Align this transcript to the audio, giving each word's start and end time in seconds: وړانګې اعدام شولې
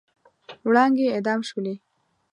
وړانګې 0.67 1.07
اعدام 1.11 1.41
شولې 1.49 1.75